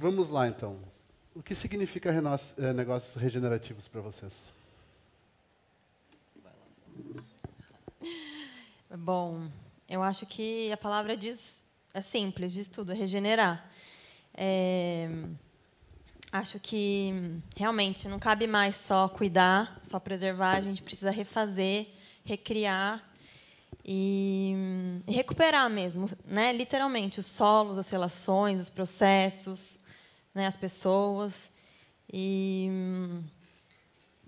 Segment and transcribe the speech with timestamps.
[0.00, 0.78] Vamos lá, então.
[1.34, 4.50] O que significa eh, negócios regenerativos para vocês?
[8.96, 9.46] Bom,
[9.86, 11.54] eu acho que a palavra diz
[11.92, 13.70] é simples, diz tudo, é regenerar.
[14.32, 15.06] É,
[16.32, 17.12] acho que
[17.54, 21.88] realmente não cabe mais só cuidar, só preservar, a gente precisa refazer,
[22.24, 23.06] recriar
[23.84, 24.54] e,
[25.06, 26.54] e recuperar mesmo, né?
[26.54, 29.78] Literalmente os solos, as relações, os processos,
[30.34, 30.46] né?
[30.46, 31.50] As pessoas
[32.12, 33.22] e hum,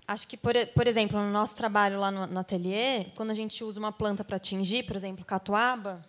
[0.07, 3.63] Acho que, por, por exemplo, no nosso trabalho lá no, no ateliê, quando a gente
[3.63, 6.05] usa uma planta para atingir, por exemplo, catuaba,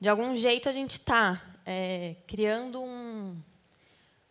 [0.00, 1.40] de algum jeito a gente está
[2.26, 3.40] criando um,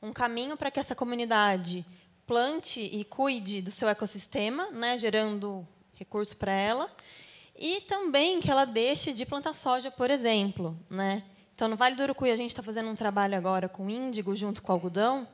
[0.02, 1.85] um caminho para que essa comunidade
[2.27, 5.66] plante e cuide do seu ecossistema, né, gerando
[5.96, 6.94] recurso para ela,
[7.55, 10.77] e também que ela deixe de plantar soja, por exemplo.
[10.90, 11.24] Né?
[11.62, 14.63] Então, no Vale do Urucuí, a gente está fazendo um trabalho agora com índigo junto
[14.63, 15.27] com algodão,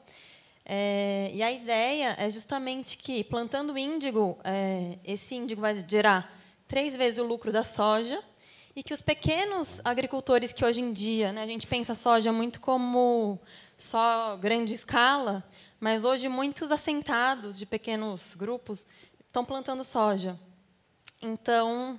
[0.66, 6.98] é, e a ideia é justamente que, plantando índigo, é, esse índigo vai gerar três
[6.98, 8.22] vezes o lucro da soja
[8.76, 12.30] e que os pequenos agricultores que hoje em dia, né, a gente pensa a soja
[12.34, 13.40] muito como
[13.78, 18.86] só grande escala, mas hoje muitos assentados de pequenos grupos
[19.26, 20.38] estão plantando soja.
[21.22, 21.98] Então,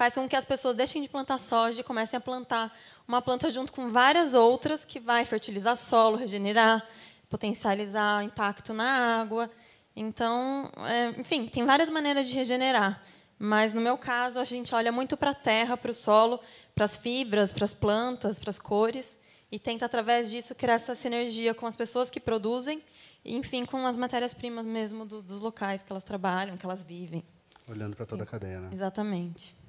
[0.00, 2.74] faz com que as pessoas deixem de plantar soja e comecem a plantar
[3.06, 6.88] uma planta junto com várias outras que vai fertilizar solo, regenerar,
[7.28, 9.50] potencializar o impacto na água.
[9.94, 13.02] Então, é, enfim, tem várias maneiras de regenerar.
[13.38, 16.40] Mas, no meu caso, a gente olha muito para a terra, para o solo,
[16.74, 19.18] para as fibras, para as plantas, para as cores,
[19.52, 22.82] e tenta, através disso, criar essa sinergia com as pessoas que produzem,
[23.22, 27.22] e, enfim, com as matérias-primas mesmo do, dos locais que elas trabalham, que elas vivem.
[27.68, 28.70] Olhando para toda a cadeia, né?
[28.72, 29.59] Exatamente.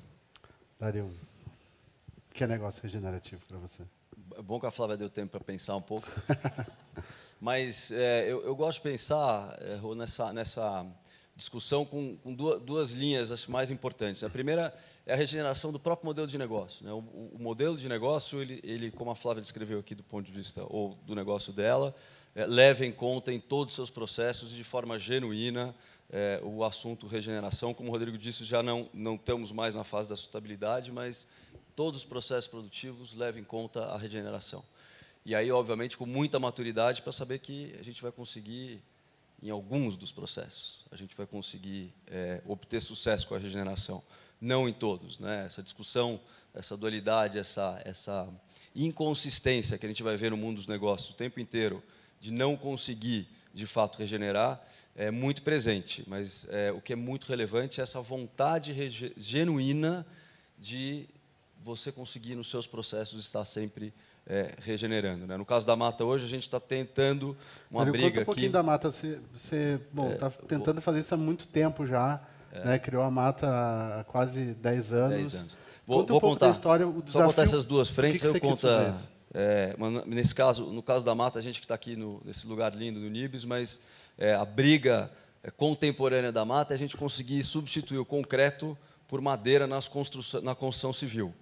[0.82, 1.12] Daria um.
[2.34, 3.84] Que é negócio regenerativo para você?
[4.36, 6.08] É bom que a Flávia deu tempo para pensar um pouco.
[7.40, 10.84] Mas é, eu, eu gosto de pensar é, nessa, nessa
[11.36, 14.24] discussão com, com duas, duas linhas acho, mais importantes.
[14.24, 14.74] A primeira
[15.06, 16.84] é a regeneração do próprio modelo de negócio.
[16.84, 16.92] Né?
[16.92, 20.32] O, o- modelo de negócio, ele, ele, como a Flávia descreveu aqui do ponto de
[20.32, 21.94] vista ou do negócio dela,
[22.34, 25.76] é, leva em conta em todos os seus processos de forma genuína
[26.12, 27.74] é, o assunto regeneração.
[27.74, 31.28] Como o Rodrigo disse, já não, não estamos mais na fase da sustentabilidade, mas
[31.76, 34.64] todos os processos produtivos levam em conta a regeneração.
[35.26, 38.82] E aí, obviamente, com muita maturidade para saber que a gente vai conseguir,
[39.42, 44.04] em alguns dos processos, a gente vai conseguir é, obter sucesso com a regeneração.
[44.40, 45.20] Não em todos.
[45.20, 45.46] Né?
[45.46, 46.20] Essa discussão,
[46.54, 48.28] essa dualidade, essa, essa
[48.76, 51.84] inconsistência que a gente vai ver no mundo dos negócios o tempo inteiro,
[52.20, 54.62] de não conseguir, de fato, regenerar,
[54.96, 56.04] é muito presente.
[56.08, 58.74] Mas é, o que é muito relevante é essa vontade
[59.18, 60.06] genuína
[60.58, 61.08] de
[61.64, 63.94] você conseguir nos seus processos estar sempre
[64.28, 65.28] é, regenerando.
[65.28, 65.38] Né?
[65.38, 67.36] No caso da mata hoje, a gente está tentando
[67.70, 68.54] uma Dario, briga conta um pouquinho aqui.
[68.54, 68.92] da mata.
[68.92, 72.22] Você, você bom, está tentando fazer isso há muito tempo já.
[72.66, 72.78] Né?
[72.80, 75.10] Criou a mata há quase 10 anos.
[75.12, 75.58] 10 anos.
[75.86, 76.46] Vou, Conta um vou pouco contar.
[76.48, 77.28] da história, o Só desafio.
[77.28, 78.22] contar essas duas o que frentes.
[78.22, 78.68] que eu conto.
[79.34, 79.76] É,
[80.06, 83.00] nesse caso, no caso da mata, a gente que está aqui no, nesse lugar lindo
[83.00, 83.82] do Nibis, mas
[84.18, 85.10] é, a briga
[85.44, 88.78] é, contemporânea da mata é a gente conseguir substituir o concreto
[89.08, 89.90] por madeira nas
[90.44, 91.34] na construção civil.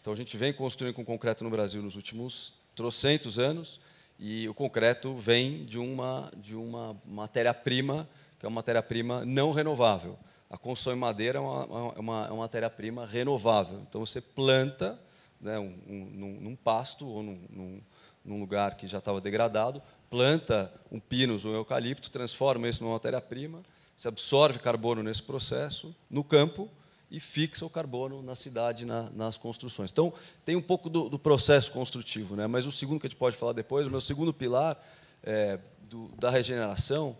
[0.00, 3.80] Então a gente vem construindo com concreto no Brasil nos últimos trocentos anos
[4.18, 10.18] e o concreto vem de uma de uma matéria-prima que é uma matéria-prima não renovável.
[10.50, 13.80] A construção em madeira é uma, uma, uma- é uma matéria-prima renovável.
[13.88, 14.98] Então você planta
[15.42, 17.80] né, um, um- num, num pasto ou num, num-
[18.24, 22.92] num lugar que já estava degradado, planta um pinus ou um eucalipto, transforma isso numa
[22.94, 23.60] matéria-prima,
[23.96, 26.68] se absorve carbono nesse processo no campo
[27.10, 29.90] e fixa o carbono na cidade, na- nas construções.
[29.90, 30.12] Então,
[30.44, 32.46] tem um pouco do, do processo construtivo, né?
[32.46, 34.82] mas o segundo que a gente pode falar depois, o meu segundo pilar
[35.24, 35.58] é,
[35.90, 37.16] do- da regeneração,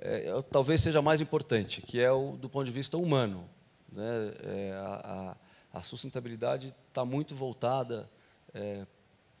[0.00, 3.44] é, é, talvez seja mais importante, que é o do ponto de vista humano.
[3.92, 4.32] Né?
[4.42, 4.86] É, a,
[5.32, 5.36] a-
[5.76, 8.08] a sustentabilidade está muito voltada
[8.54, 8.86] é,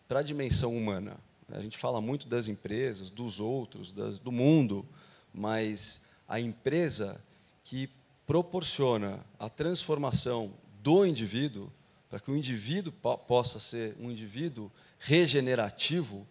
[0.06, 1.16] para a dimensão humana.
[1.50, 4.84] A gente fala muito das empresas, dos outros, das- do mundo,
[5.32, 7.20] mas a empresa
[7.64, 7.88] que
[8.26, 10.52] proporciona a transformação
[10.82, 11.70] do indivíduo,
[12.10, 16.26] para que o indivíduo po- possa ser um indivíduo regenerativo,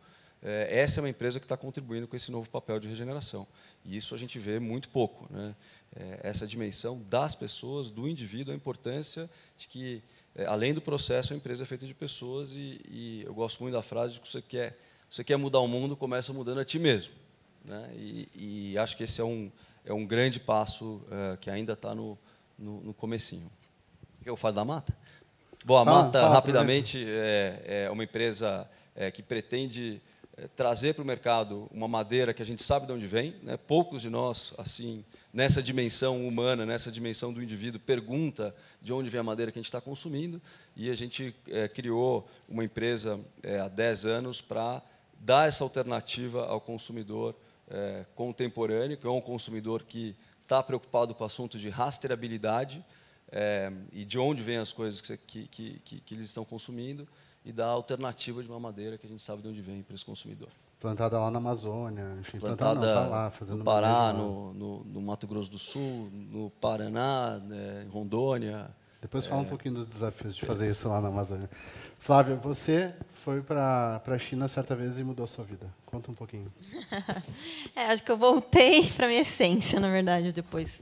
[0.70, 3.48] essa é uma empresa que está contribuindo com esse novo papel de regeneração.
[3.84, 5.28] E isso a gente vê muito pouco.
[5.32, 5.56] Né?
[5.96, 10.04] Eh, essa dimensão das pessoas, do indivíduo, a importância de que,
[10.36, 13.74] eh, além do processo, a empresa é feita de pessoas e, e eu gosto muito
[13.74, 14.78] da frase de que você quer,
[15.10, 17.14] você quer mudar o mundo, começa mudando a ti mesmo.
[17.64, 17.90] Né?
[17.96, 19.52] E, e acho que esse é um,
[19.86, 21.02] é um grande passo
[21.42, 22.18] que ainda está no,
[22.58, 23.50] no, no comecinho.
[24.20, 24.96] Quer que eu fale da Mata?
[25.64, 30.00] Bom, a Fala, Mata, fala, rapidamente, é, é uma empresa é, que pretende
[30.38, 33.36] é, trazer para o mercado uma madeira que a gente sabe de onde vem.
[33.42, 33.58] Né?
[33.58, 35.04] Poucos de nós, assim,
[35.34, 39.62] nessa dimensão humana, nessa dimensão do indivíduo, pergunta de onde vem a madeira que a
[39.62, 40.42] gente está consumindo.
[40.76, 44.82] E a gente é, criou uma empresa é, há 10 anos para
[45.20, 47.36] dar essa alternativa ao consumidor
[47.70, 52.84] é, contemporâneo, que é um consumidor que está preocupado com o assunto de rastreabilidade
[53.36, 57.06] é, e de onde vêm as coisas que, que, que, que eles estão consumindo
[57.44, 60.06] e dar alternativa de uma madeira que a gente sabe de onde vem para esse
[60.06, 60.48] consumidor.
[60.80, 64.84] Plantada lá na Amazônia, enfim, plantada, plantada não, tá lá, fazendo no Pará, no, no,
[64.86, 68.70] no, Mato Grosso do Sul, no Paraná, né, em Rondônia.
[69.02, 71.50] Depois fala é, um pouquinho dos desafios de fazer isso lá na Amazônia.
[72.00, 75.68] Flávia, você foi para a China certa vez e mudou a sua vida.
[75.86, 76.52] Conta um pouquinho.
[77.76, 80.82] é, acho que eu voltei para minha essência, na verdade, depois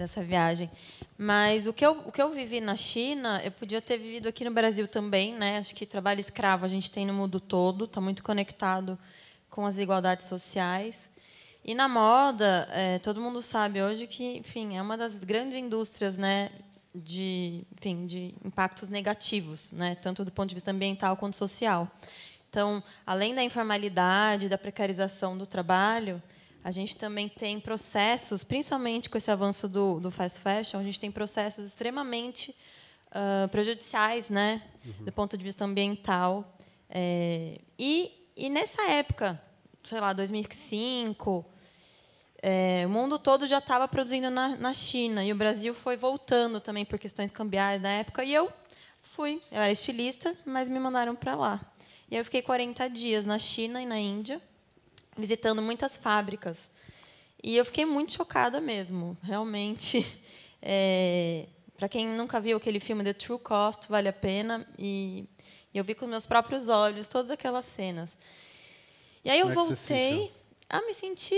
[0.00, 0.70] dessa viagem.
[1.16, 4.44] Mas o que, eu, o que eu vivi na China, eu podia ter vivido aqui
[4.44, 5.34] no Brasil também.
[5.34, 5.58] Né?
[5.58, 8.98] Acho que trabalho escravo a gente tem no mundo todo, está muito conectado
[9.50, 11.10] com as desigualdades sociais.
[11.62, 16.16] E na moda, é, todo mundo sabe hoje que, enfim, é uma das grandes indústrias,
[16.16, 16.50] né,
[16.94, 21.86] de, enfim, de impactos negativos, né, tanto do ponto de vista ambiental quanto social.
[22.48, 26.22] Então, além da informalidade, da precarização do trabalho,
[26.62, 31.00] a gente também tem processos, principalmente com esse avanço do, do fast fashion, a gente
[31.00, 32.54] tem processos extremamente
[33.10, 35.04] uh, prejudiciais, né, uhum.
[35.04, 36.56] do ponto de vista ambiental.
[36.88, 39.40] É, e, e nessa época,
[39.82, 41.46] sei lá, 2005,
[42.42, 46.60] é, o mundo todo já estava produzindo na, na, China e o Brasil foi voltando
[46.60, 48.24] também por questões cambiais na época.
[48.24, 48.50] E eu
[49.02, 51.60] fui, eu era estilista, mas me mandaram para lá.
[52.10, 54.40] E eu fiquei 40 dias na China e na Índia,
[55.20, 56.58] visitando muitas fábricas.
[57.42, 60.04] E eu fiquei muito chocada mesmo, realmente.
[60.62, 64.68] É, para quem nunca viu aquele filme The True Cost, vale a pena.
[64.78, 65.24] E,
[65.72, 68.14] eu vi com meus próprios olhos todas aquelas cenas.
[69.24, 70.24] E aí eu Como voltei.
[70.24, 70.40] É
[70.70, 71.34] a me senti,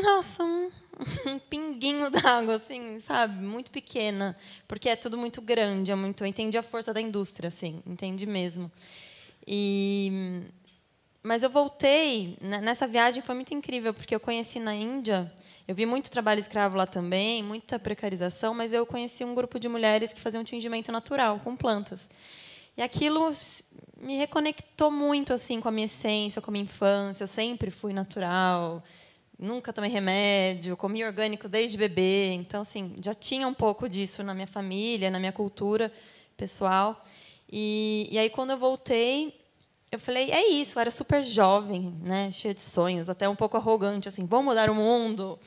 [0.00, 0.70] nossa, um,
[1.26, 3.42] um pinguinho d'água, assim, sabe?
[3.42, 4.36] Muito pequena.
[4.68, 6.22] Porque é tudo muito grande, é muito.
[6.22, 8.70] Eu entendi a força da indústria, assim, entendi mesmo.
[9.46, 10.42] E.
[11.22, 15.30] Mas eu voltei, né, nessa viagem foi muito incrível, porque eu conheci na Índia,
[15.68, 19.68] eu vi muito trabalho escravo lá também, muita precarização, mas eu conheci um grupo de
[19.68, 22.08] mulheres que faziam tingimento natural, com plantas.
[22.76, 23.32] E aquilo
[24.00, 27.24] me reconectou muito assim com a minha essência, com a minha infância.
[27.24, 28.82] Eu sempre fui natural,
[29.38, 32.32] nunca tomei remédio, comi orgânico desde bebê.
[32.32, 35.92] Então, assim, já tinha um pouco disso na minha família, na minha cultura
[36.36, 37.04] pessoal.
[37.50, 39.39] E, e aí, quando eu voltei,
[39.92, 40.78] eu falei, é isso.
[40.78, 44.70] Eu era super jovem, né, cheia de sonhos, até um pouco arrogante, assim, vou mudar
[44.70, 45.38] o mundo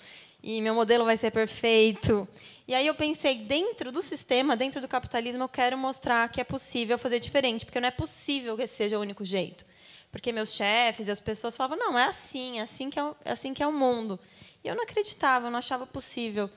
[0.42, 2.28] e meu modelo vai ser perfeito.
[2.68, 6.44] E aí eu pensei, dentro do sistema, dentro do capitalismo, eu quero mostrar que é
[6.44, 9.66] possível fazer diferente, porque não é possível que esse seja o único jeito.
[10.12, 13.16] Porque meus chefes e as pessoas falavam, não, é assim, é assim que é, o,
[13.26, 14.20] é assim que é o mundo.
[14.64, 16.50] E eu não acreditava, eu não achava possível.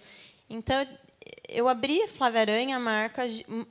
[0.50, 0.86] Então,
[1.48, 3.22] eu abri a Flávia Aranha, a marca,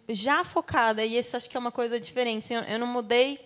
[0.10, 2.54] já focada, e isso acho que é uma coisa diferente.
[2.54, 3.40] Eu não mudei.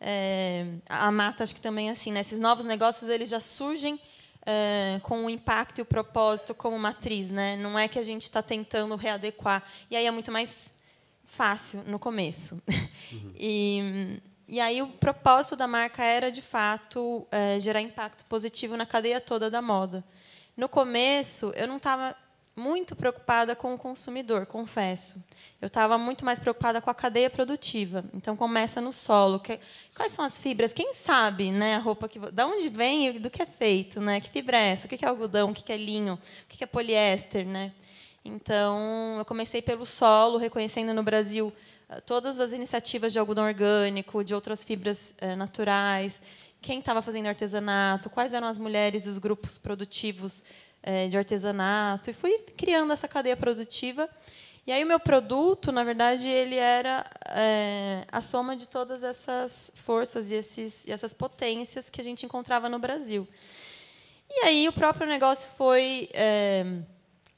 [0.00, 2.20] É, a Mata, acho que também é assim, né?
[2.20, 7.30] esses novos negócios eles já surgem uh, com o impacto e o propósito como matriz,
[7.30, 7.56] né?
[7.56, 9.62] Não é que a gente está tentando readequar.
[9.90, 10.72] E aí é muito mais
[11.24, 12.62] fácil no começo.
[13.12, 13.32] Uhum.
[13.36, 18.86] e, e aí o propósito da marca era, de fato, uh, gerar impacto positivo na
[18.86, 20.04] cadeia toda da moda.
[20.56, 22.16] No começo, eu não estava
[22.58, 25.14] muito preocupada com o consumidor, confesso.
[25.60, 28.04] Eu estava muito mais preocupada com a cadeia produtiva.
[28.12, 29.40] Então começa no solo.
[29.40, 29.58] Que,
[29.94, 30.72] quais são as fibras?
[30.72, 34.20] Quem sabe, né, a roupa que, da onde vem e do que é feito, né?
[34.20, 34.86] Que fibra é essa?
[34.86, 35.50] O que é algodão?
[35.50, 36.14] O que é linho?
[36.14, 37.72] O que é poliéster, né?
[38.24, 41.52] Então eu comecei pelo solo, reconhecendo no Brasil
[41.88, 46.20] eh, todas as iniciativas de algodão orgânico, de outras fibras eh, naturais,
[46.60, 50.44] quem estava fazendo artesanato, quais eram as mulheres e os grupos produtivos é,
[51.08, 54.08] de artesanato e fui criando essa cadeia produtiva.
[54.68, 59.72] E aí o meu produto, na verdade, ele era é, a soma de todas essas
[59.74, 63.26] forças e, esses, e essas potências que a gente encontrava no Brasil.
[64.30, 66.66] E aí o próprio negócio foi é,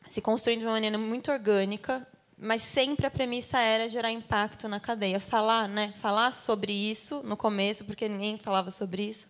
[0.09, 2.04] se construindo de uma maneira muito orgânica,
[2.37, 7.37] mas sempre a premissa era gerar impacto na cadeia, falar, né, falar sobre isso no
[7.37, 9.28] começo, porque ninguém falava sobre isso.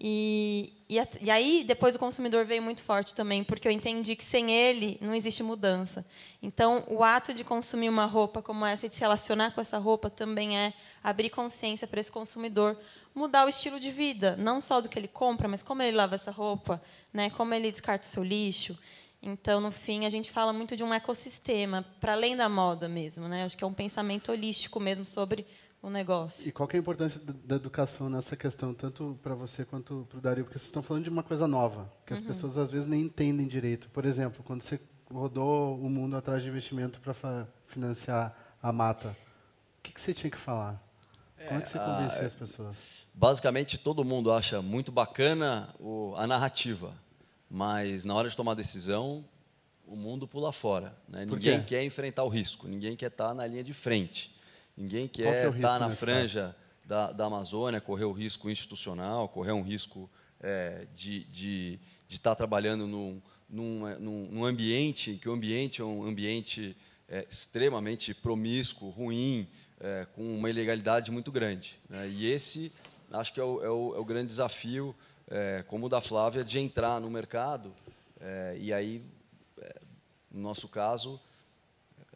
[0.00, 4.22] E, e, e, aí, depois o consumidor veio muito forte também, porque eu entendi que
[4.22, 6.06] sem ele não existe mudança.
[6.40, 9.76] Então, o ato de consumir uma roupa como essa e de se relacionar com essa
[9.76, 12.78] roupa também é abrir consciência para esse consumidor
[13.12, 16.14] mudar o estilo de vida, não só do que ele compra, mas como ele lava
[16.14, 16.80] essa roupa,
[17.12, 18.78] né, como ele descarta o seu lixo.
[19.20, 23.26] Então, no fim, a gente fala muito de um ecossistema, para além da moda mesmo.
[23.26, 23.44] Né?
[23.44, 25.44] Acho que é um pensamento holístico mesmo sobre
[25.82, 26.48] o negócio.
[26.48, 30.18] E qual que é a importância da, educação nessa questão, tanto para você quanto para
[30.18, 30.44] o Dario?
[30.44, 33.46] Porque vocês estão falando de uma coisa nova, que as pessoas às vezes nem entendem
[33.46, 33.88] direito.
[33.90, 34.80] Por exemplo, quando você
[35.10, 39.16] rodou o mundo atrás de investimento para financiar a mata,
[39.78, 40.82] o que, que você tinha que falar?
[41.46, 43.06] Como é que você convencia as pessoas?
[43.14, 46.92] Basicamente, todo mundo acha muito bacana o, a narrativa,
[47.48, 49.24] mas na hora de tomar decisão,
[49.86, 50.96] o mundo pula fora.
[51.08, 51.24] Né?
[51.24, 54.34] Ninguém quer enfrentar o risco, ninguém quer estar na linha de frente,
[54.82, 59.28] ninguém é quer o risco estar na franja da, da Amazônia, correr o risco institucional,
[59.28, 60.08] correr um risco
[60.40, 65.80] é, de estar de, de estar trabalhando num, num, num, num ambiente que o ambiente
[65.82, 66.76] é um ambiente
[67.08, 69.46] é, extremamente promíscuo, ruim,
[69.80, 71.78] é, com uma ilegalidade muito grande.
[71.88, 72.08] né?
[72.08, 72.72] E esse,
[73.12, 74.94] acho que é o, é o- é o grande desafio,
[75.30, 77.72] é, como o da Flávia, de entrar no mercado.
[78.20, 79.02] é, e aí,
[79.60, 79.80] é,
[80.30, 81.20] no nosso caso,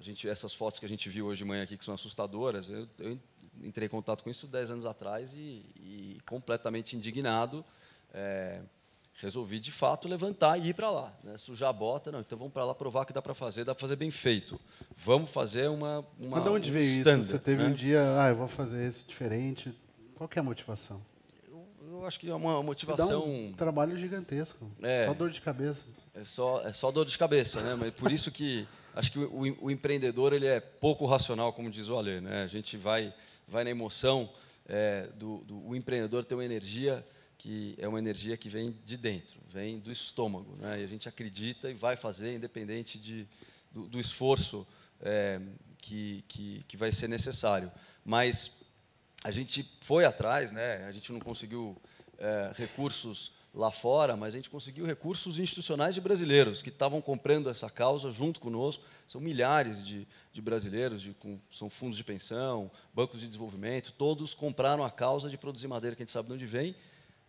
[0.03, 2.89] gente, essas fotos que a gente viu hoje de manhã aqui, que são assustadoras, eu,
[2.99, 3.19] eu
[3.63, 7.65] entrei em contato com isso 10 anos atrás e, e completamente indignado,
[8.13, 8.61] é,
[9.15, 11.13] resolvi, de fato, levantar e ir para lá.
[11.23, 11.39] Né?
[11.39, 13.81] Sujar a bota, não, então vamos para lá provar que dá para fazer, dá para
[13.81, 14.61] fazer bem feito.
[14.97, 17.01] Vamos fazer uma, uma Mas de onde um veio isso?
[17.01, 17.69] standard, Você teve né?
[17.69, 19.73] um dia, ah, eu vou fazer esse diferente.
[20.17, 21.01] Qual que é a motivação?
[21.49, 23.25] Eu, eu acho que é uma motivação...
[23.25, 24.71] um trabalho gigantesco.
[24.83, 25.07] É.
[25.07, 25.85] Só dor de cabeça.
[26.15, 27.75] É só, é só dor de cabeça, né?
[27.75, 31.89] Mas por isso que acho que o, o empreendedor ele é pouco racional, como diz
[31.89, 32.43] o Alê, né?
[32.43, 33.13] A gente vai,
[33.49, 34.31] vai na emoção.
[34.69, 37.05] é, do, do- o empreendedor tem uma energia
[37.39, 40.81] que é uma energia que vem de dentro, vem do estômago, né?
[40.81, 43.27] E a gente acredita e vai fazer, independente de,
[43.73, 44.65] do, do esforço
[45.01, 45.41] é,
[45.79, 47.73] que, que, que vai ser necessário.
[48.05, 48.53] Mas
[49.25, 50.85] a gente foi atrás, né?
[50.87, 51.77] A gente não conseguiu
[52.19, 57.51] é, recursos lá fora, mas a gente conseguiu recursos institucionais de brasileiros que estavam comprando
[57.51, 58.83] essa causa junto conosco.
[59.07, 64.33] São milhares de, de brasileiros, de, com, são fundos de pensão, bancos de desenvolvimento, todos
[64.33, 66.75] compraram a causa de produzir madeira que a gente sabe de onde vem,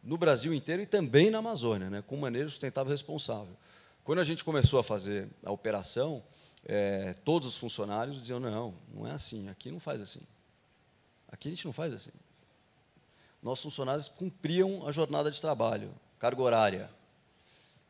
[0.01, 2.03] no Brasil inteiro e também na Amazônia, né?
[2.05, 3.55] com maneira sustentável e responsável.
[4.03, 6.23] Quando a gente começou a fazer a operação,
[6.65, 10.21] é, todos os funcionários diziam: não, não é assim, aqui não faz assim.
[11.29, 12.11] Aqui a gente não faz assim.
[13.41, 16.89] Nossos funcionários cumpriam a jornada de trabalho, carga horária.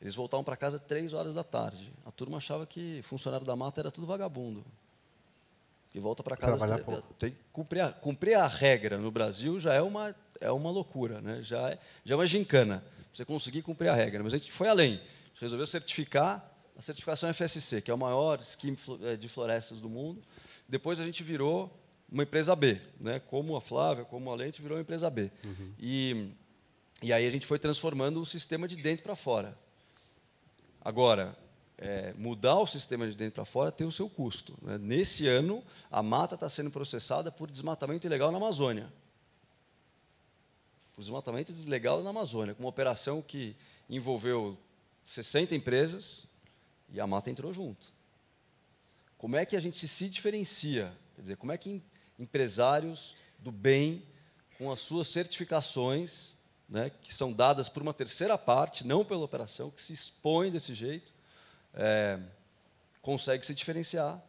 [0.01, 1.93] Eles voltavam para casa três horas da tarde.
[2.03, 4.65] A turma achava que funcionário da mata era tudo vagabundo.
[5.91, 6.79] Que volta para casa.
[6.79, 7.13] Pouco.
[7.13, 11.21] Tem que cumprir a, cumprir a regra no Brasil já é uma, é uma loucura,
[11.21, 11.43] né?
[11.43, 12.83] já, é, já é uma gincana.
[13.13, 14.23] Você conseguir cumprir a regra.
[14.23, 14.93] Mas a gente foi além.
[14.93, 19.79] A gente resolveu certificar a certificação FSC, que é o maior esquema eh, de florestas
[19.79, 20.23] do mundo.
[20.67, 21.71] Depois a gente virou
[22.11, 23.19] uma empresa B, né?
[23.19, 25.31] como a Flávia, como a Lente, virou uma empresa B.
[25.79, 26.31] E,
[27.03, 29.57] e aí a gente foi transformando o sistema de dentro para fora.
[30.81, 31.37] Agora,
[31.77, 34.57] é, mudar o sistema de dentro para fora tem o seu custo.
[34.61, 34.77] né?
[34.77, 38.91] Nesse ano, a mata está sendo processada por desmatamento ilegal na Amazônia.
[40.95, 43.55] Por desmatamento ilegal na Amazônia, com uma operação que
[43.89, 44.57] envolveu
[45.03, 46.25] 60 empresas
[46.91, 47.91] e a mata entrou junto.
[49.17, 50.95] Como é que a gente se diferencia?
[51.15, 51.83] Quer dizer, como é que em-
[52.19, 54.03] empresários do bem,
[54.57, 56.33] com as suas certificações,
[56.73, 60.73] né, que são dadas por uma terceira parte, não pela operação, que se expõe desse
[60.73, 61.13] jeito,
[61.71, 62.19] é,
[62.99, 64.19] consegue se diferenciar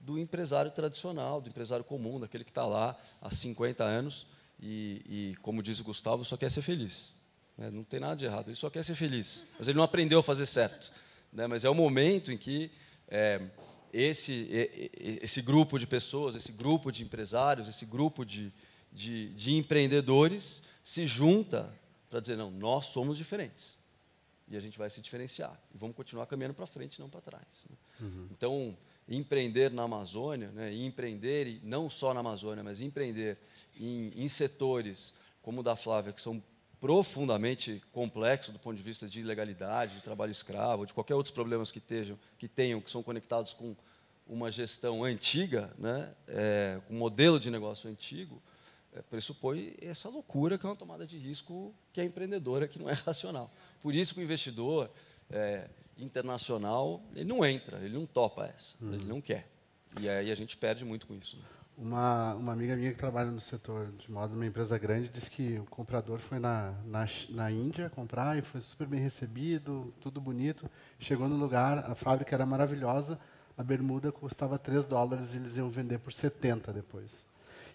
[0.00, 4.26] do empresário tradicional, do empresário comum, daquele que está lá há 50 anos
[4.60, 7.14] e, e, como diz o Gustavo, só quer ser feliz.
[7.56, 7.70] né?
[7.70, 9.44] Não tem nada de errado, ele só quer ser feliz.
[9.56, 10.90] Mas ele não aprendeu a fazer certo.
[11.32, 11.46] né?
[11.46, 12.68] Mas é o momento em que
[13.06, 13.40] é,
[13.92, 14.48] esse,
[15.22, 18.52] esse grupo de pessoas, esse grupo de empresários, esse grupo de,
[18.92, 21.72] de, de empreendedores se junta
[22.12, 23.78] para dizer, não, nós somos diferentes
[24.46, 25.58] e a gente vai se diferenciar.
[25.74, 27.64] E vamos continuar caminhando para frente, não para trás.
[27.70, 27.76] né?
[28.30, 28.76] Então,
[29.08, 33.38] empreender na Amazônia, né, e empreender, e não só na Amazônia, mas empreender
[33.80, 36.42] em, em setores como o da Flávia, que são
[36.78, 41.70] profundamente complexos do ponto de vista de ilegalidade, de trabalho escravo, de qualquer outros problemas
[41.70, 43.74] que, estejam, que tenham, que são conectados com
[44.26, 48.42] uma gestão antiga, né, é, com um modelo de negócio antigo,
[49.08, 52.92] pressupõe essa loucura que é uma tomada de risco que é empreendedora, que não é
[52.92, 53.50] racional.
[53.80, 54.90] Por isso que o investidor
[55.30, 55.68] é,
[55.98, 59.48] internacional ele não entra, ele não topa essa, ele não quer.
[60.00, 61.36] E aí a gente perde muito com isso.
[61.36, 61.44] né?
[61.76, 65.58] Uma, uma amiga minha que trabalha no setor de moda numa empresa grande disse que
[65.58, 70.70] o comprador foi na, na, na Índia comprar e foi super bem recebido, tudo bonito.
[70.98, 73.18] Chegou no lugar, a fábrica era maravilhosa,
[73.56, 77.26] a bermuda custava 3 dólares e eles iam vender por 70 depois.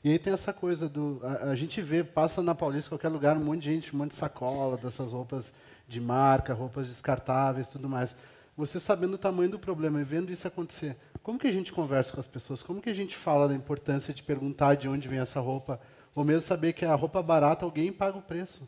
[0.03, 1.19] E aí tem essa coisa do.
[1.23, 4.11] A, a gente vê, passa na Paulista, qualquer lugar, um monte de gente, um monte
[4.11, 5.53] de sacola dessas roupas
[5.87, 8.15] de marca, roupas descartáveis tudo mais.
[8.55, 12.13] você sabendo o tamanho do problema e vendo isso acontecer, como que a gente conversa
[12.13, 12.61] com as pessoas?
[12.61, 15.79] Como que a gente fala da importância de perguntar de onde vem essa roupa?
[16.15, 18.67] Ou mesmo saber que a roupa barata, alguém paga o preço.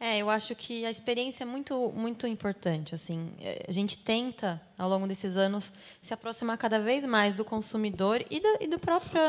[0.00, 2.94] É, eu acho que a experiência é muito, muito importante.
[2.94, 7.44] Assim, é, a gente tenta, ao longo desses anos, se aproximar cada vez mais do
[7.44, 9.20] consumidor e do, e do próprio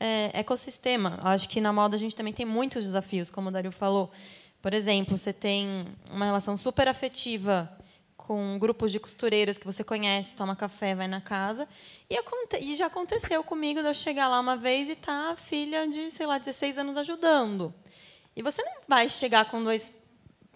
[0.00, 1.20] é, ecossistema.
[1.22, 4.10] Acho que na moda a gente também tem muitos desafios, como o Dario falou.
[4.62, 7.70] Por exemplo, você tem uma relação super afetiva
[8.16, 11.68] com grupos de costureiras que você conhece, toma café, vai na casa.
[12.08, 12.18] E,
[12.60, 16.10] e já aconteceu comigo de eu chegar lá uma vez e tá a filha de,
[16.10, 17.74] sei lá, 16 anos ajudando.
[18.36, 19.92] E você não vai chegar com dois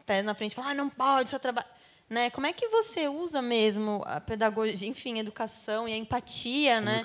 [0.07, 1.67] pés na frente e falar, ah, não pode, seu trabalho.
[2.15, 2.31] Né?
[2.31, 7.03] Como é que você usa mesmo a pedagogia, enfim, a educação e a empatia, né?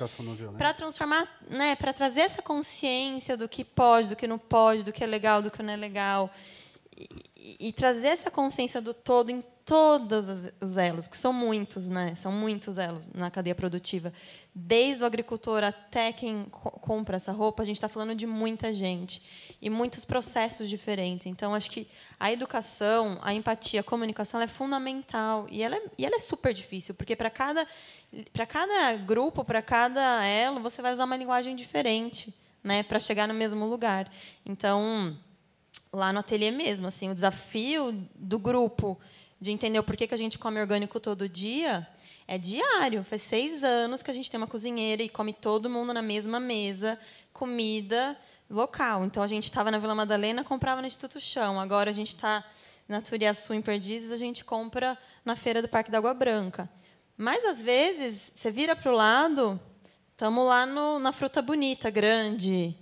[0.56, 1.75] Para transformar, né?
[1.75, 5.42] Para trazer essa consciência do que pode, do que não pode, do que é legal,
[5.42, 6.32] do que não é legal.
[7.41, 10.25] E, trazer essa consciência do todo em todos
[10.60, 12.13] os elos, porque são muitos, né?
[12.15, 14.12] São muitos elos na cadeia produtiva.
[14.53, 18.74] Desde o agricultor até quem co compra essa roupa, a gente está falando de muita
[18.74, 19.22] gente
[19.62, 21.27] e muitos processos diferentes.
[21.27, 21.88] Então, acho que
[22.19, 26.53] a educação, a empatia, a comunicação é fundamental e ela é, e ela é super
[26.53, 27.65] difícil, porque para cada
[28.34, 33.27] para cada grupo, para cada elo, você vai usar uma linguagem diferente, né, para chegar
[33.27, 34.12] no mesmo lugar.
[34.46, 35.15] Então,
[35.92, 39.00] lá no ateliê mesmo, assim, o desafio do grupo
[39.42, 41.88] de entender o porquê que a gente come orgânico todo dia,
[42.28, 43.04] é diário.
[43.04, 46.40] Faz seis anos que a gente tem uma cozinheira e come todo mundo na mesma
[46.40, 47.00] mesa,
[47.34, 48.18] comida
[48.50, 49.04] local.
[49.04, 51.60] Então, a gente estava na Vila Madalena, comprava no Instituto Chão.
[51.60, 52.44] Agora, a gente está
[52.88, 56.70] na Turiaçu, em Perdizes, a gente compra na feira do Parque da Água Branca.
[57.18, 59.60] Mas, às vezes, você vira para o lado,
[60.12, 62.76] estamos lá no, na fruta bonita, grande,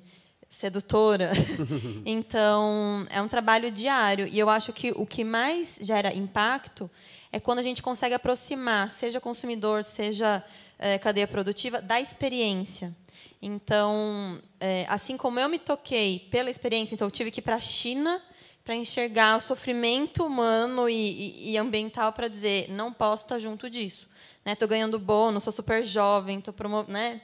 [0.50, 1.32] sedutora.
[2.06, 4.28] então, é um trabalho diário.
[4.28, 6.90] E eu acho que o que mais gera impacto
[7.32, 10.44] é quando a gente consegue aproximar, seja consumidor, seja
[10.80, 12.96] é, cadeia produtiva, da experiência.
[13.42, 17.56] Então, é, assim como eu me toquei pela experiência, então eu tive que ir para
[17.56, 18.22] a China
[18.64, 23.70] para enxergar o sofrimento humano e, e, e ambiental para dizer não posso estar junto
[23.70, 24.08] disso.
[24.46, 24.76] Estou né?
[24.76, 26.94] ganhando bônus, sou super jovem, estou promovendo.
[26.94, 27.22] Né?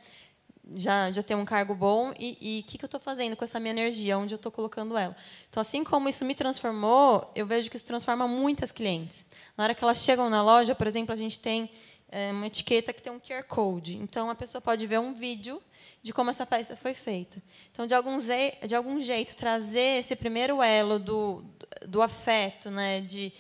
[0.76, 3.60] Já, já tenho um cargo bom e o que, que eu estou fazendo com essa
[3.60, 5.16] minha energia, onde eu estou colocando ela.
[5.50, 9.26] Então, assim como isso me transformou, eu vejo que isso transforma muitas clientes.
[9.58, 11.70] Na hora que elas chegam na loja, por exemplo, a gente tem
[12.10, 13.98] é, uma etiqueta que tem um QR Code.
[13.98, 15.62] Então, a pessoa pode ver um vídeo
[16.02, 17.42] de como essa peça foi feita.
[17.72, 21.44] Então, de algum, de algum jeito, trazer esse primeiro elo do,
[21.88, 23.34] do afeto, né, de,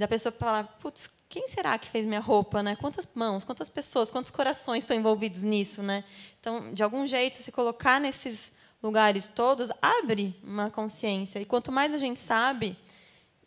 [0.00, 2.74] da pessoa falar, putz, quem será que fez minha roupa, né?
[2.74, 6.04] Quantas mãos, quantas pessoas, quantos corações estão envolvidos nisso, né?
[6.40, 8.50] Então, de algum jeito, se colocar nesses
[8.82, 11.38] lugares todos abre uma consciência.
[11.38, 12.78] E quanto mais a gente sabe,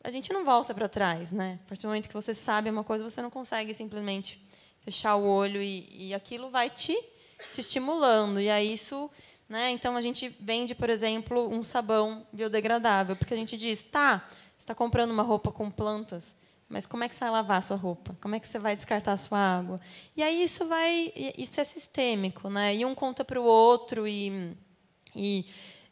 [0.04, 1.60] a gente não volta para trás, né?
[1.66, 4.40] A partir do momento que você sabe uma coisa, você não consegue simplesmente
[4.82, 6.96] fechar o olho e, e aquilo vai te,
[7.52, 8.40] te estimulando.
[8.40, 9.10] E aí isso,
[9.50, 9.72] né?
[9.72, 14.76] Então a gente vende, por exemplo, um sabão biodegradável, porque a gente diz, tá, está
[14.76, 16.36] comprando uma roupa com plantas
[16.70, 18.16] mas como é que você vai lavar a sua roupa?
[18.22, 19.80] Como é que você vai descartar a sua água?
[20.16, 22.76] E aí isso vai, isso é sistêmico, né?
[22.76, 24.56] E um conta para o outro e,
[25.16, 25.46] e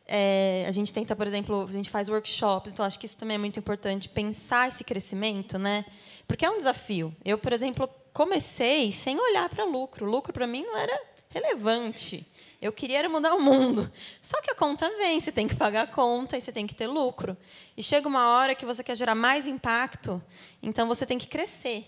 [0.08, 3.36] é, a gente tenta, por exemplo, a gente faz workshops, então acho que isso também
[3.36, 5.86] é muito importante pensar esse crescimento, né?
[6.28, 7.16] Porque é um desafio.
[7.24, 10.06] Eu, por exemplo, comecei sem olhar para lucro.
[10.06, 11.02] Lucro para mim não era
[11.34, 12.28] relevante.
[12.62, 13.92] Eu queria mudar o mundo.
[14.22, 16.76] Só que a conta vem, você tem que pagar a conta e você tem que
[16.76, 17.36] ter lucro.
[17.76, 20.22] E chega uma hora que você quer gerar mais impacto,
[20.62, 21.88] então você tem que crescer.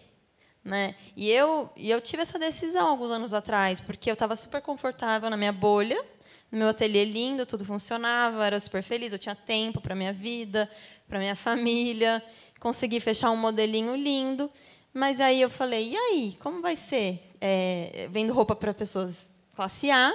[0.65, 0.95] Né?
[1.15, 5.29] E eu, e eu tive essa decisão alguns anos atrás, porque eu estava super confortável
[5.29, 6.03] na minha bolha,
[6.51, 10.69] no meu ateliê lindo, tudo funcionava, era super feliz, eu tinha tempo para minha vida,
[11.07, 12.23] para minha família,
[12.59, 14.49] consegui fechar um modelinho lindo.
[14.93, 17.31] Mas aí eu falei, e aí, como vai ser?
[17.41, 20.13] É, vendo roupa para pessoas classe A,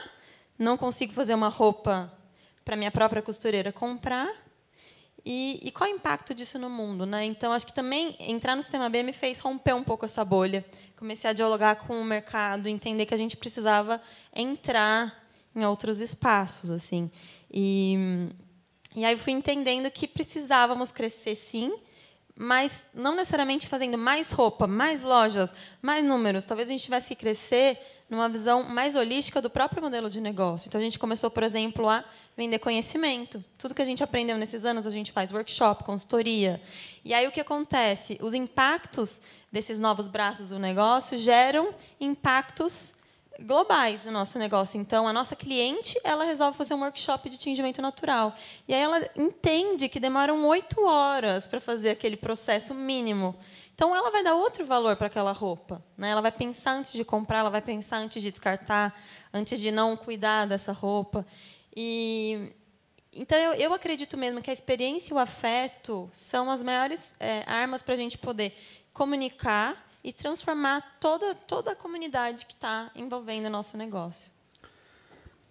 [0.59, 2.13] não consigo fazer uma roupa
[2.65, 4.29] para minha própria costureira comprar.
[5.25, 7.05] E, e, qual é o impacto disso no mundo?
[7.05, 7.25] Né?
[7.25, 10.65] Então, acho que também entrar no sistema B me fez romper um pouco essa bolha.
[10.97, 14.01] Comecei a dialogar com o mercado, entender que a gente precisava
[14.35, 16.71] entrar em outros espaços.
[16.71, 17.11] assim.
[17.51, 18.29] E,
[18.95, 21.77] e aí fui entendendo que precisávamos crescer, sim,
[22.35, 26.45] mas não necessariamente fazendo mais roupa, mais lojas, mais números.
[26.45, 30.69] Talvez a gente tivesse que crescer numa visão mais holística do próprio modelo de negócio.
[30.69, 32.05] Então, a gente começou, por exemplo, a
[32.37, 33.45] vender conhecimento.
[33.59, 36.61] Tudo que a gente aprendeu nesses anos, a gente faz workshop, consultoria.
[37.05, 38.19] E aí, o que acontece?
[38.23, 39.21] Os impactos
[39.53, 42.95] desses novos braços do negócio geram impactos
[43.41, 44.81] globais no nosso negócio.
[44.81, 48.35] Então, a nossa cliente, ela resolve fazer um workshop de tingimento natural.
[48.67, 53.37] E aí ela entende que demoram oito horas para fazer aquele processo mínimo.
[53.79, 55.81] Então, ela vai dar outro valor para aquela roupa.
[55.97, 56.11] Né?
[56.11, 58.93] Ela vai pensar antes de comprar, ela vai pensar antes de descartar,
[59.33, 61.25] antes de não cuidar dessa roupa.
[61.77, 62.53] E
[63.15, 67.45] então eu, eu acredito mesmo que a experiência e o afeto são as maiores é,
[67.47, 68.53] armas para a gente poder
[68.93, 74.29] comunicar e transformar toda, toda a comunidade que está envolvendo o nosso negócio.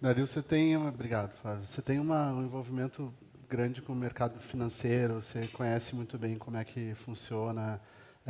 [0.02, 1.66] Dario, você tem, obrigado, Flávio.
[1.66, 3.10] Você tem uma, um envolvimento
[3.48, 7.80] grande com o mercado financeiro, você conhece muito bem como é que funciona.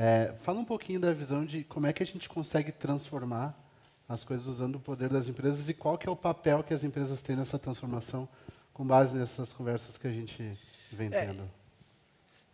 [0.01, 3.53] É, fala um pouquinho da visão de como é que a gente consegue transformar
[4.09, 6.85] as coisas usando o poder das empresas e qual que é o papel que as
[6.85, 8.29] empresas têm nessa transformação
[8.73, 10.57] com base nessas conversas que a gente
[10.93, 11.43] vem é, tendo.
[11.43, 11.49] É,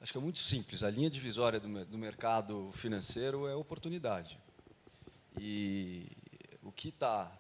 [0.01, 0.83] acho que é muito simples.
[0.83, 4.39] A linha divisória do, do mercado financeiro é oportunidade.
[5.39, 6.07] E
[6.63, 7.31] o que está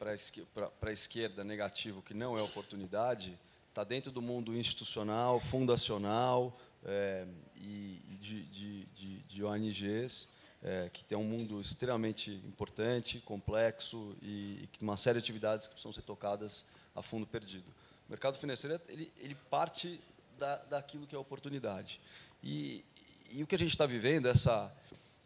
[0.00, 7.26] para a esquerda negativo, que não é oportunidade, está dentro do mundo institucional, fundacional é,
[7.56, 10.28] e, de, de, de, de ONGs,
[10.62, 15.74] é, que tem um mundo extremamente importante, complexo e, e uma série de atividades que
[15.74, 16.64] precisam ser tocadas
[16.94, 17.70] a fundo perdido.
[18.08, 20.00] O mercado financeiro ele, ele parte
[20.38, 22.00] da, daquilo que é oportunidade.
[22.42, 22.84] E,
[23.32, 24.72] e o que a gente está vivendo, essa,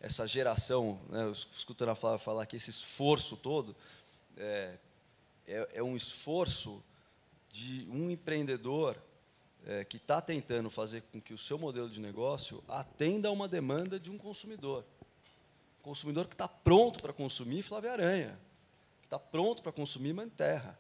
[0.01, 3.75] essa geração, né, escutando a Flávia falar que esse esforço todo,
[4.37, 4.75] é,
[5.47, 6.83] é, é um esforço
[7.51, 8.97] de um empreendedor
[9.67, 13.49] é, que está tentando fazer com que o seu modelo de negócio atenda a uma
[13.49, 14.85] demanda de um consumidor.
[15.83, 18.39] Consumidor que está pronto para consumir Flávia Aranha,
[19.01, 20.79] que está pronto para consumir Manterra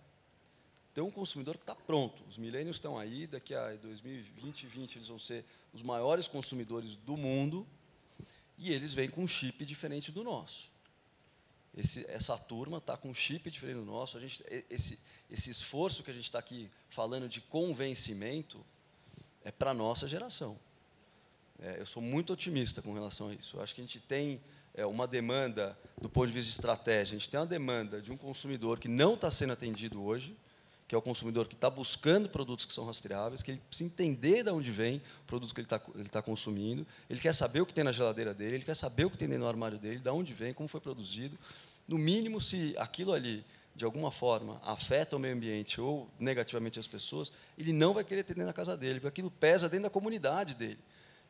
[0.94, 2.22] tem um consumidor que está pronto.
[2.28, 7.16] Os milênios estão aí, daqui a 2020, 2020 eles vão ser os maiores consumidores do
[7.16, 7.66] mundo
[8.56, 10.70] e eles vêm com um chip diferente do nosso.
[11.76, 14.16] Esse, essa turma está com um chip diferente do nosso.
[14.16, 18.64] A gente, esse, esse esforço que a gente está aqui falando de convencimento
[19.44, 20.56] é para a nossa geração.
[21.62, 23.56] É, eu sou muito otimista com relação a isso.
[23.56, 24.40] Eu acho que a gente tem
[24.74, 28.10] é, uma demanda, do ponto de vista de estratégia, a gente tem uma demanda de
[28.10, 30.36] um consumidor que não está sendo atendido hoje,
[30.86, 34.42] que é o consumidor que está buscando produtos que são rastreáveis, que ele precisa entender
[34.42, 35.78] de onde vem o produto que ele está
[36.10, 39.10] tá consumindo, ele quer saber o que tem na geladeira dele, ele quer saber o
[39.10, 41.38] que tem do armário dele, de onde vem, como foi produzido.
[41.88, 46.86] No mínimo, se aquilo ali, de alguma forma, afeta o meio ambiente ou negativamente as
[46.86, 49.90] pessoas, ele não vai querer ter dentro da casa dele, porque aquilo pesa dentro da
[49.90, 50.78] comunidade dele.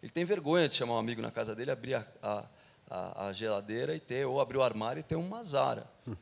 [0.02, 2.46] Ele tem vergonha de chamar um amigo na casa dele, abrir a,
[2.90, 5.90] a, a geladeira e ter, ou abrir o armário e ter uma Zara.
[6.06, 6.14] Hum.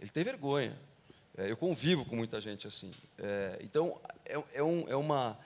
[0.00, 0.76] Ele tem vergonha.
[1.36, 2.90] É, eu convivo com muita gente assim.
[3.18, 5.38] É, então, é, é, um, é, uma,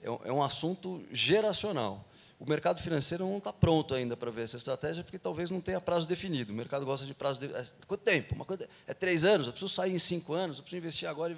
[0.00, 2.04] é, é, um assunto geracional.
[2.42, 5.80] O mercado financeiro não está pronto ainda para ver essa estratégia, porque talvez não tenha
[5.80, 6.52] prazo definido.
[6.52, 7.38] O mercado gosta de prazo.
[7.38, 8.34] De, é, quanto tempo?
[8.34, 11.36] Uma coisa, é três anos, eu preciso sair em cinco anos, eu preciso investir agora.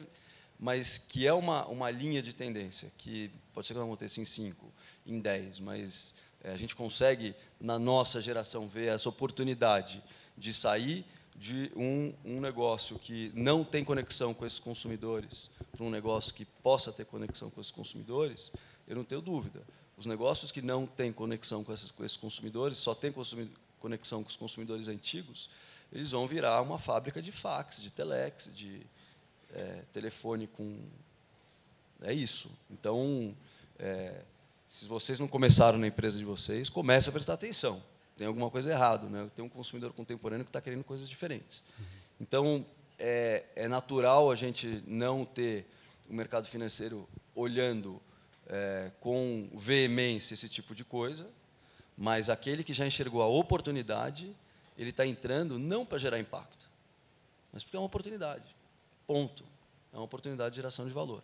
[0.58, 4.24] Mas que é uma, uma linha de tendência, que pode ser que não aconteça em
[4.24, 4.72] cinco,
[5.06, 10.02] em dez, mas é, a gente consegue, na nossa geração, ver essa oportunidade
[10.38, 11.04] de sair
[11.36, 16.46] de um, um negócio que não tem conexão com esses consumidores para um negócio que
[16.46, 18.50] possa ter conexão com esses consumidores,
[18.88, 19.62] eu não tenho dúvida.
[19.96, 23.12] Os negócios que não têm conexão com esses, com esses consumidores, só têm
[23.78, 25.48] conexão com os consumidores antigos,
[25.92, 28.80] eles vão virar uma fábrica de fax, de telex, de
[29.52, 30.78] é, telefone com.
[32.02, 32.50] É isso.
[32.70, 33.34] Então,
[33.78, 34.22] é,
[34.68, 37.80] se vocês não começaram na empresa de vocês, comece a prestar atenção
[38.16, 39.28] tem alguma coisa errada, né?
[39.34, 41.62] Tem um consumidor contemporâneo que está querendo coisas diferentes.
[42.20, 42.64] Então,
[42.98, 45.66] é, é, natural a gente não ter
[46.08, 48.00] o mercado financeiro olhando
[48.48, 51.26] é, com veemência esse tipo de coisa,
[51.96, 54.34] mas aquele que já enxergou a oportunidade,
[54.76, 56.68] ele está entrando não para gerar impacto,
[57.52, 58.44] mas porque é uma oportunidade.
[59.06, 59.44] Ponto.
[59.92, 61.22] É uma oportunidade de geração de valor.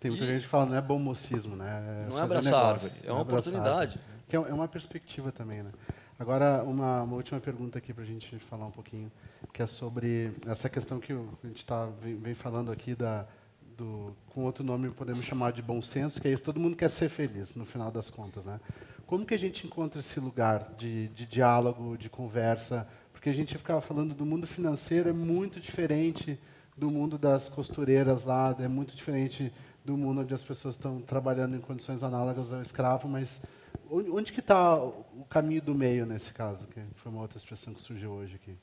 [0.00, 2.04] Tem muita e, gente que fala, não é bom mocismo, né?
[2.04, 4.00] É não é abraçar árvore, é uma oportunidade.
[4.28, 5.70] Que é uma perspectiva também, né?
[6.18, 9.10] Agora, uma, uma última pergunta aqui para a gente falar um pouquinho,
[9.52, 13.24] que é sobre essa questão que a gente tá, vem, vem falando aqui da,
[13.78, 16.90] do, com outro nome podemos chamar de bom senso, que é isso, todo mundo quer
[16.90, 18.44] ser feliz, no final das contas.
[18.44, 18.60] Né?
[19.06, 22.86] Como que a gente encontra esse lugar de, de diálogo, de conversa?
[23.12, 26.38] Porque a gente ficava falando do mundo financeiro, é muito diferente
[26.76, 29.50] do mundo das costureiras lá, é muito diferente
[29.82, 33.40] do mundo onde as pessoas estão trabalhando em condições análogas ao escravo, mas
[33.90, 36.66] Onde que está o caminho do meio nesse caso?
[36.66, 38.56] Que foi uma outra expressão que surgiu hoje aqui.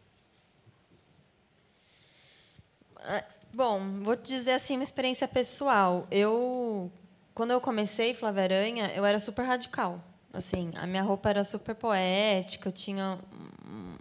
[3.56, 6.06] Bom, vou te dizer assim uma experiência pessoal.
[6.12, 6.92] Eu,
[7.34, 10.04] quando eu comecei Flávia Aranha, eu era super radical.
[10.34, 13.18] Assim, a minha roupa era super poética, eu tinha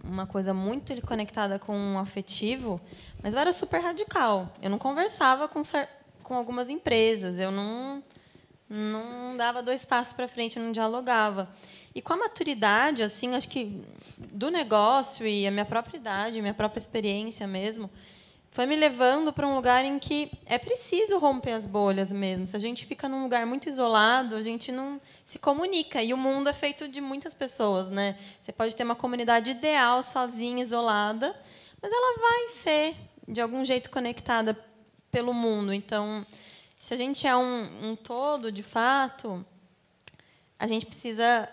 [0.03, 2.81] uma coisa muito conectada com um afetivo,
[3.23, 4.51] mas eu era super radical.
[4.61, 5.61] Eu não conversava com,
[6.21, 8.03] com algumas empresas, eu não,
[8.69, 11.47] não dava dois passos para frente, eu não dialogava.
[11.95, 13.81] E com a maturidade, assim, acho que
[14.17, 17.89] do negócio e a minha própria idade, minha própria experiência mesmo,
[18.55, 22.47] foi me levando para um lugar em que é preciso romper as bolhas mesmo.
[22.47, 26.01] Se a gente fica num lugar muito isolado, a gente não se comunica.
[26.01, 28.17] E o mundo é feito de muitas pessoas, né?
[28.39, 31.35] Você pode ter uma comunidade ideal, sozinha, isolada,
[31.81, 32.95] mas ela vai ser
[33.27, 34.57] de algum jeito conectada
[35.11, 35.73] pelo mundo.
[35.73, 36.25] Então,
[36.79, 39.45] se a gente é um, um todo, de fato,
[40.57, 41.49] a gente precisa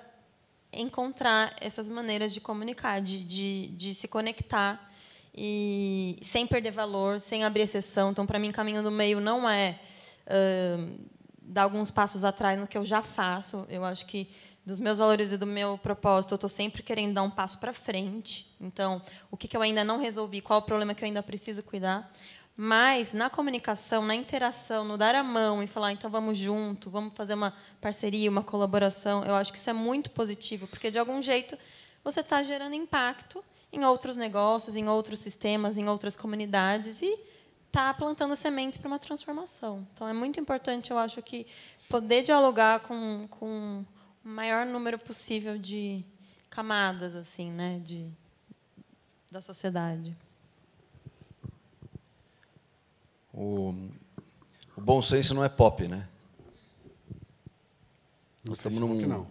[0.73, 4.92] encontrar essas maneiras de comunicar, de, de, de se conectar
[5.35, 8.11] e sem perder valor, sem abrir exceção.
[8.11, 9.79] Então, para mim, caminho do meio não é
[10.27, 10.99] uh,
[11.41, 13.67] dar alguns passos atrás no que eu já faço.
[13.69, 14.29] Eu acho que
[14.65, 17.73] dos meus valores e do meu propósito, eu estou sempre querendo dar um passo para
[17.73, 18.55] frente.
[18.61, 21.63] Então, o que, que eu ainda não resolvi, qual o problema que eu ainda preciso
[21.63, 22.13] cuidar.
[22.57, 27.13] Mas na comunicação, na interação, no dar a mão e falar, então vamos junto, vamos
[27.15, 31.21] fazer uma parceria, uma colaboração, eu acho que isso é muito positivo, porque de algum
[31.23, 31.59] jeito
[32.05, 33.43] você está gerando impacto
[33.73, 37.19] em outros negócios, em outros sistemas, em outras comunidades e
[37.67, 39.87] está plantando sementes para uma transformação.
[39.95, 41.47] Então, é muito importante, eu acho, que
[41.89, 43.83] poder dialogar com, com
[44.25, 46.05] o maior número possível de
[46.51, 48.11] camadas assim, né, de,
[49.31, 50.15] da sociedade.
[53.33, 53.75] O,
[54.77, 56.07] o bom senso não é pop, né?
[58.45, 59.27] Nós estamos num,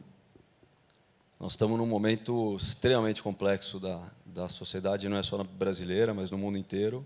[1.41, 6.29] nós estamos num momento extremamente complexo da, da sociedade, não é só na brasileira, mas
[6.29, 7.03] no mundo inteiro,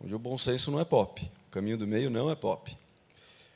[0.00, 1.28] onde o bom senso não é pop.
[1.48, 2.78] O caminho do meio não é pop.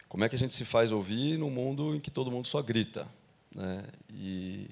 [0.09, 2.61] Como é que a gente se faz ouvir num mundo em que todo mundo só
[2.61, 3.07] grita?
[3.55, 3.85] Né?
[4.13, 4.69] E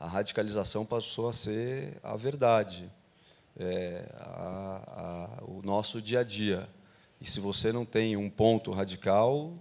[0.00, 2.90] a radicalização passou a ser a verdade,
[3.58, 6.66] é, a, a, o nosso dia a dia.
[7.20, 9.52] E se você não tem um ponto radical,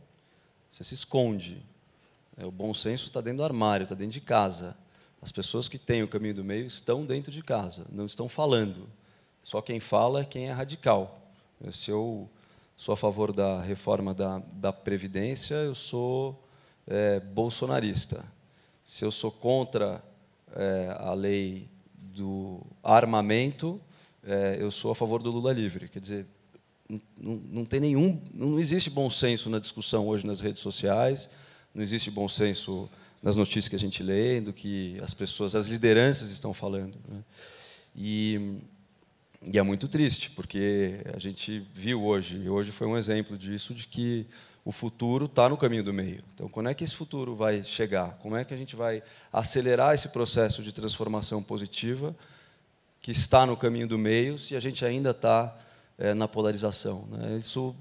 [0.72, 1.62] você se esconde.
[2.38, 4.74] É, o bom senso está dentro do armário, está dentro de casa.
[5.22, 8.88] As pessoas que têm o caminho do meio estão dentro de casa, não estão falando.
[9.44, 11.32] Só quem fala é quem é radical.
[11.72, 12.30] Se eu
[12.76, 16.44] sou a favor da reforma da, da Previdência, eu sou
[16.86, 18.24] é, bolsonarista.
[18.86, 20.04] Se eu sou contra
[20.56, 23.82] é, a lei do armamento,
[24.24, 25.90] é, eu sou a favor do Lula livre.
[25.90, 26.28] Quer dizer,
[27.20, 31.30] não, não tem nenhum, não existe bom senso na discussão hoje nas redes sociais,
[31.74, 32.90] não existe bom senso
[33.22, 36.98] nas notícias que a gente lê, do que as pessoas, as lideranças estão falando.
[37.08, 37.24] Né?
[37.96, 38.58] E,
[39.52, 43.74] e, é muito triste, porque a gente viu hoje, e hoje foi um exemplo disso,
[43.74, 44.26] de que
[44.64, 46.22] o futuro está no caminho do meio.
[46.34, 48.18] Então, quando é que esse futuro vai chegar?
[48.22, 49.02] Como é que a gente vai
[49.32, 52.16] acelerar esse processo de transformação positiva
[53.02, 55.58] que está no caminho do meio, se a gente ainda está
[55.98, 57.08] é, na polarização?
[57.10, 57.38] Né?
[57.38, 57.74] Isso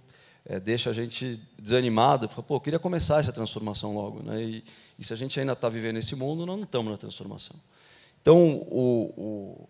[0.49, 4.23] é, deixa a gente desanimado, porque, pô, queria começar essa transformação logo.
[4.23, 4.45] Né?
[4.45, 4.65] E,
[4.97, 7.57] e se a gente ainda está vivendo esse mundo, nós não estamos na transformação.
[8.23, 9.69] Então, o, o,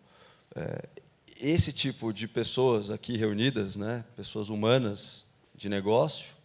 [0.55, 0.87] é,
[1.41, 6.37] esse tipo de pessoas aqui reunidas, né, pessoas humanas de negócio,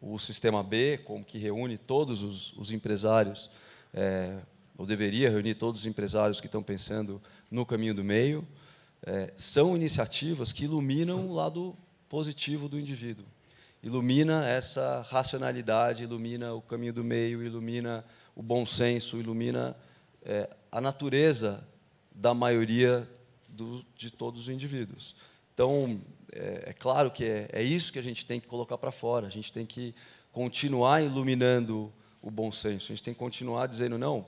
[0.00, 3.50] o Sistema B, como que reúne todos os, os empresários,
[3.92, 4.38] é,
[4.78, 8.46] ou deveria reunir todos os empresários que estão pensando no caminho do meio,
[9.04, 11.76] é, são iniciativas que iluminam o lado
[12.08, 13.26] positivo do indivíduo
[13.82, 19.76] ilumina essa racionalidade, ilumina o caminho do meio, ilumina o bom senso, ilumina
[20.24, 21.66] é, a natureza
[22.14, 23.08] da maioria
[23.48, 25.16] do, de todos os indivíduos.
[25.52, 26.00] Então,
[26.32, 29.26] é, é claro que é, é, isso que a gente tem que colocar para fora,
[29.26, 29.94] a gente tem que
[30.30, 31.92] continuar iluminando
[32.22, 34.24] o bom senso, a gente tem que continuar dizendo, não,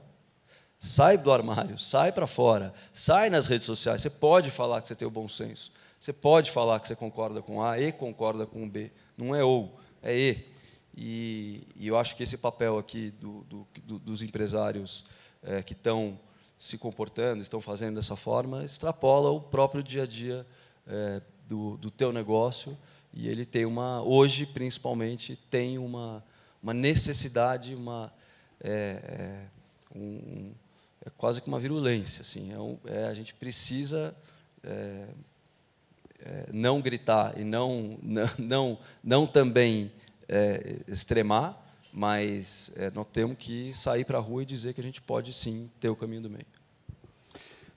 [0.78, 4.94] sai do armário, sai para fora, sai nas redes sociais, você pode falar que você
[4.94, 5.72] tem o bom senso,
[6.04, 9.74] você pode falar que você concorda com A e concorda com B, não é ou,
[10.02, 10.54] é e.
[10.94, 15.06] E, e eu acho que esse papel aqui do, do, do, dos empresários
[15.42, 16.20] é, que estão
[16.58, 20.46] se comportando, estão fazendo dessa forma, extrapola o próprio dia a dia
[20.86, 22.76] é, do, do teu negócio
[23.10, 26.22] e ele tem uma, hoje principalmente, tem uma,
[26.62, 28.12] uma necessidade, uma,
[28.60, 30.52] é, é um,
[31.00, 32.20] é quase que uma virulência.
[32.20, 34.14] Assim, é um, é, a gente precisa
[34.62, 35.06] é,
[36.52, 39.90] não gritar e não, não, não, não também
[40.28, 41.60] é, extremar,
[41.92, 45.32] mas é, nós temos que sair para a rua e dizer que a gente pode
[45.32, 46.46] sim ter o caminho do meio.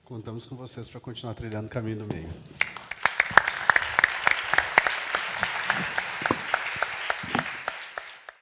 [0.03, 2.29] Contamos com vocês para continuar trilhando o caminho do meio.